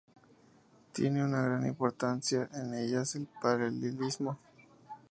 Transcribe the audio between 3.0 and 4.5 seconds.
el paralelismo.